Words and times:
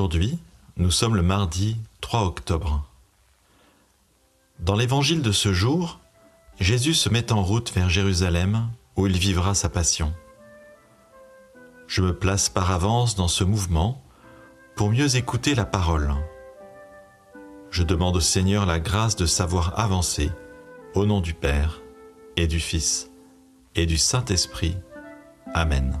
Aujourd'hui, 0.00 0.38
nous 0.78 0.90
sommes 0.90 1.14
le 1.14 1.20
mardi 1.20 1.76
3 2.00 2.22
octobre. 2.22 2.82
Dans 4.58 4.74
l'évangile 4.74 5.20
de 5.20 5.30
ce 5.30 5.52
jour, 5.52 6.00
Jésus 6.58 6.94
se 6.94 7.10
met 7.10 7.30
en 7.32 7.42
route 7.42 7.70
vers 7.74 7.90
Jérusalem 7.90 8.70
où 8.96 9.06
il 9.06 9.18
vivra 9.18 9.54
sa 9.54 9.68
passion. 9.68 10.14
Je 11.86 12.00
me 12.00 12.14
place 12.14 12.48
par 12.48 12.70
avance 12.70 13.14
dans 13.14 13.28
ce 13.28 13.44
mouvement 13.44 14.02
pour 14.74 14.88
mieux 14.88 15.16
écouter 15.16 15.54
la 15.54 15.66
parole. 15.66 16.14
Je 17.70 17.82
demande 17.82 18.16
au 18.16 18.20
Seigneur 18.20 18.64
la 18.64 18.80
grâce 18.80 19.16
de 19.16 19.26
savoir 19.26 19.78
avancer 19.78 20.30
au 20.94 21.04
nom 21.04 21.20
du 21.20 21.34
Père 21.34 21.82
et 22.38 22.46
du 22.46 22.58
Fils 22.58 23.10
et 23.74 23.84
du 23.84 23.98
Saint-Esprit. 23.98 24.78
Amen. 25.52 26.00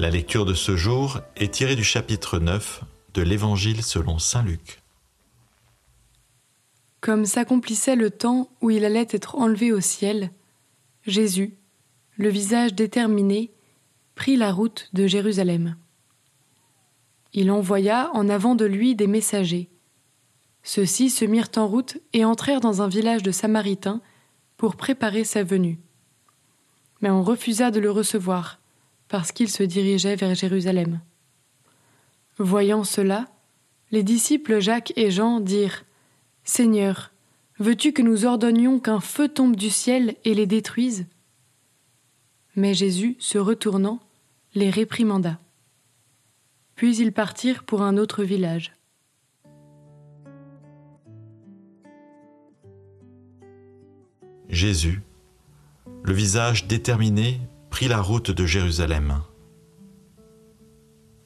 La 0.00 0.08
lecture 0.08 0.46
de 0.46 0.54
ce 0.54 0.76
jour 0.76 1.20
est 1.36 1.52
tirée 1.52 1.76
du 1.76 1.84
chapitre 1.84 2.38
9 2.38 2.84
de 3.12 3.20
l'Évangile 3.20 3.82
selon 3.82 4.18
Saint 4.18 4.42
Luc. 4.42 4.80
Comme 7.02 7.26
s'accomplissait 7.26 7.96
le 7.96 8.10
temps 8.10 8.48
où 8.62 8.70
il 8.70 8.86
allait 8.86 9.08
être 9.10 9.34
enlevé 9.34 9.72
au 9.72 9.80
ciel, 9.80 10.30
Jésus, 11.06 11.54
le 12.16 12.30
visage 12.30 12.74
déterminé, 12.74 13.52
prit 14.14 14.36
la 14.36 14.52
route 14.52 14.88
de 14.94 15.06
Jérusalem. 15.06 15.76
Il 17.34 17.50
envoya 17.50 18.10
en 18.14 18.30
avant 18.30 18.54
de 18.54 18.64
lui 18.64 18.94
des 18.94 19.06
messagers. 19.06 19.68
Ceux-ci 20.62 21.10
se 21.10 21.26
mirent 21.26 21.52
en 21.56 21.68
route 21.68 21.98
et 22.14 22.24
entrèrent 22.24 22.62
dans 22.62 22.80
un 22.80 22.88
village 22.88 23.22
de 23.22 23.32
Samaritains 23.32 24.00
pour 24.56 24.76
préparer 24.76 25.24
sa 25.24 25.42
venue. 25.42 25.78
Mais 27.02 27.10
on 27.10 27.22
refusa 27.22 27.70
de 27.70 27.80
le 27.80 27.90
recevoir 27.90 28.59
parce 29.10 29.32
qu'il 29.32 29.50
se 29.50 29.64
dirigeait 29.64 30.14
vers 30.14 30.34
Jérusalem. 30.34 31.00
Voyant 32.38 32.84
cela, 32.84 33.26
les 33.90 34.04
disciples 34.04 34.60
Jacques 34.60 34.92
et 34.96 35.10
Jean 35.10 35.40
dirent 35.40 35.84
Seigneur, 36.44 37.10
veux-tu 37.58 37.92
que 37.92 38.02
nous 38.02 38.24
ordonnions 38.24 38.78
qu'un 38.78 39.00
feu 39.00 39.28
tombe 39.28 39.56
du 39.56 39.68
ciel 39.68 40.14
et 40.24 40.32
les 40.32 40.46
détruise? 40.46 41.06
Mais 42.54 42.72
Jésus, 42.72 43.16
se 43.18 43.36
retournant, 43.36 43.98
les 44.54 44.70
réprimanda. 44.70 45.40
Puis 46.76 46.96
ils 46.96 47.12
partirent 47.12 47.64
pour 47.64 47.82
un 47.82 47.98
autre 47.98 48.22
village. 48.22 48.72
Jésus, 54.48 55.02
le 56.04 56.12
visage 56.12 56.68
déterminé 56.68 57.40
prit 57.70 57.88
la 57.88 58.00
route 58.00 58.30
de 58.30 58.46
Jérusalem. 58.46 59.22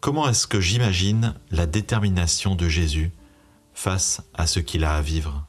Comment 0.00 0.28
est-ce 0.28 0.47
que 0.47 0.60
j'imagine 0.60 1.34
la 1.50 1.66
détermination 1.66 2.55
de 2.55 2.69
Jésus 2.69 3.10
face 3.72 4.22
à 4.34 4.47
ce 4.47 4.60
qu'il 4.60 4.84
a 4.84 4.97
à 4.97 5.00
vivre? 5.00 5.47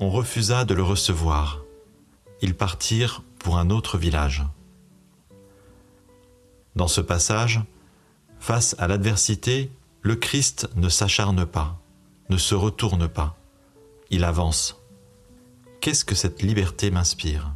On 0.00 0.10
refusa 0.10 0.64
de 0.64 0.74
le 0.74 0.82
recevoir. 0.82 1.62
Ils 2.40 2.54
partirent 2.54 3.22
pour 3.38 3.58
un 3.58 3.70
autre 3.70 3.98
village. 3.98 4.44
Dans 6.76 6.88
ce 6.88 7.00
passage, 7.00 7.60
face 8.38 8.74
à 8.78 8.88
l'adversité, 8.88 9.70
le 10.02 10.16
Christ 10.16 10.68
ne 10.76 10.88
s'acharne 10.88 11.46
pas, 11.46 11.78
ne 12.28 12.36
se 12.36 12.54
retourne 12.54 13.08
pas, 13.08 13.36
il 14.10 14.24
avance. 14.24 14.80
Qu'est-ce 15.80 16.04
que 16.04 16.14
cette 16.14 16.42
liberté 16.42 16.90
m'inspire? 16.90 17.52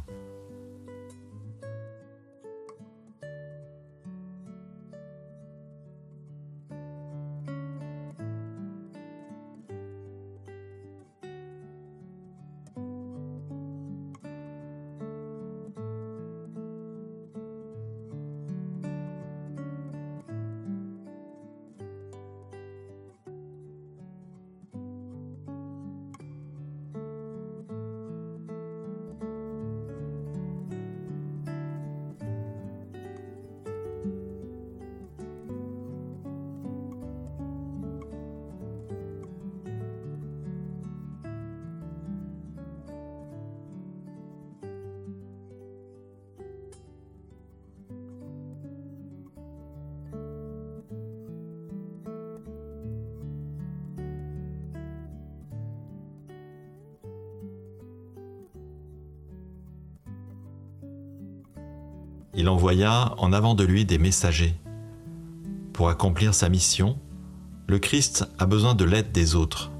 Il 62.39 62.47
envoya 62.47 63.15
en 63.17 63.33
avant 63.33 63.53
de 63.53 63.65
lui 63.65 63.83
des 63.83 63.97
messagers. 63.97 64.55
Pour 65.73 65.89
accomplir 65.89 66.33
sa 66.33 66.47
mission, 66.47 66.97
le 67.67 67.79
Christ 67.79 68.29
a 68.39 68.45
besoin 68.45 68.75
de 68.75 68.85
l'aide 68.85 69.11
des 69.11 69.35
autres. 69.35 69.71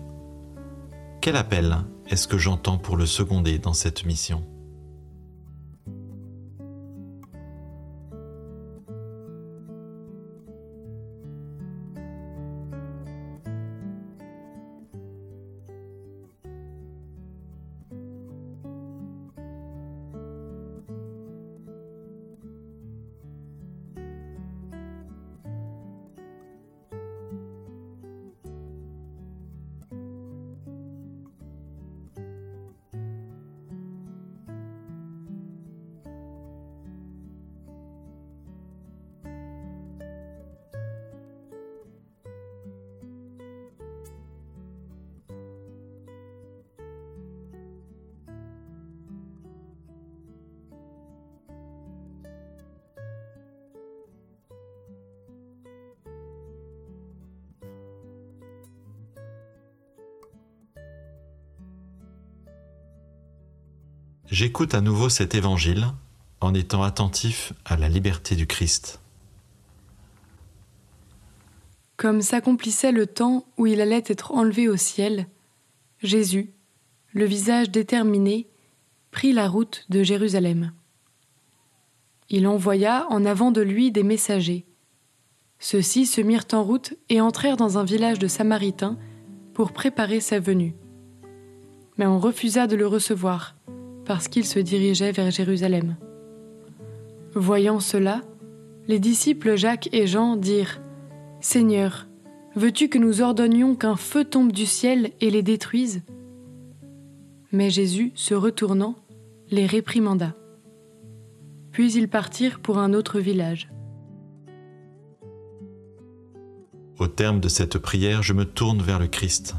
Quel 1.21 1.38
appel 1.38 1.77
est-ce 2.07 2.27
que 2.27 2.38
j'entends 2.38 2.77
pour 2.77 2.97
le 2.97 3.06
seconder 3.06 3.59
dans 3.59 3.71
cette 3.71 4.06
mission? 4.06 4.44
J'écoute 64.31 64.75
à 64.75 64.81
nouveau 64.81 65.09
cet 65.09 65.33
évangile 65.33 65.87
en 66.39 66.53
étant 66.53 66.83
attentif 66.83 67.51
à 67.65 67.77
la 67.77 67.89
liberté 67.89 68.35
du 68.35 68.45
Christ. 68.45 69.01
Comme 71.97 72.21
s'accomplissait 72.21 72.91
le 72.91 73.07
temps 73.07 73.45
où 73.57 73.65
il 73.65 73.81
allait 73.81 74.03
être 74.05 74.31
enlevé 74.33 74.69
au 74.69 74.77
ciel, 74.77 75.25
Jésus, 76.03 76.53
le 77.11 77.25
visage 77.25 77.71
déterminé, 77.71 78.47
prit 79.09 79.33
la 79.33 79.49
route 79.49 79.85
de 79.89 80.03
Jérusalem. 80.03 80.73
Il 82.29 82.45
envoya 82.45 83.07
en 83.09 83.25
avant 83.25 83.49
de 83.49 83.61
lui 83.61 83.91
des 83.91 84.03
messagers. 84.03 84.67
Ceux-ci 85.57 86.05
se 86.05 86.21
mirent 86.21 86.45
en 86.53 86.63
route 86.63 86.93
et 87.09 87.19
entrèrent 87.19 87.57
dans 87.57 87.79
un 87.79 87.83
village 87.83 88.19
de 88.19 88.27
Samaritains 88.27 88.99
pour 89.55 89.71
préparer 89.71 90.19
sa 90.19 90.39
venue. 90.39 90.75
Mais 91.97 92.05
on 92.05 92.19
refusa 92.19 92.67
de 92.67 92.75
le 92.75 92.85
recevoir 92.85 93.55
parce 94.09 94.27
qu'il 94.27 94.44
se 94.44 94.57
dirigeait 94.57 95.11
vers 95.11 95.29
Jérusalem. 95.29 95.95
Voyant 97.35 97.79
cela, 97.79 98.23
les 98.88 98.97
disciples 98.97 99.56
Jacques 99.56 99.88
et 99.91 100.07
Jean 100.07 100.35
dirent 100.35 100.81
Seigneur, 101.41 102.07
veux-tu 102.56 102.89
que 102.89 102.97
nous 102.97 103.21
ordonnions 103.21 103.75
qu'un 103.75 103.95
feu 103.95 104.25
tombe 104.25 104.51
du 104.51 104.65
ciel 104.65 105.11
et 105.21 105.29
les 105.29 105.44
détruise? 105.44 106.01
Mais 107.51 107.69
Jésus, 107.69 108.11
se 108.15 108.33
retournant, 108.33 108.95
les 109.51 109.67
réprimanda. 109.67 110.33
Puis 111.71 111.94
ils 111.94 112.09
partirent 112.09 112.62
pour 112.62 112.79
un 112.79 112.94
autre 112.94 113.19
village. 113.19 113.69
Au 116.97 117.05
terme 117.05 117.39
de 117.39 117.47
cette 117.47 117.77
prière, 117.77 118.23
je 118.23 118.33
me 118.33 118.45
tourne 118.45 118.81
vers 118.81 118.97
le 118.97 119.07
Christ 119.07 119.53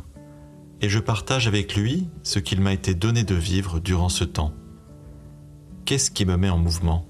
et 0.81 0.88
je 0.88 0.99
partage 0.99 1.47
avec 1.47 1.77
lui 1.77 2.09
ce 2.23 2.38
qu'il 2.38 2.61
m'a 2.61 2.73
été 2.73 2.94
donné 2.94 3.25
de 3.25 3.35
vivre 3.35 3.81
durant 3.81 4.09
ce 4.09 4.25
temps. 4.25 4.55
Qu'est-ce 5.85 6.11
qui 6.11 6.25
me 6.25 6.37
met 6.37 6.50
en 6.50 6.59
mouvement? 6.59 7.10